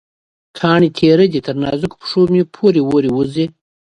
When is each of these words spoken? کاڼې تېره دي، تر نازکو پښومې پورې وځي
کاڼې 0.57 0.89
تېره 0.97 1.25
دي، 1.31 1.39
تر 1.47 1.55
نازکو 1.63 1.99
پښومې 2.01 2.43
پورې 2.55 2.81
وځي 3.13 3.45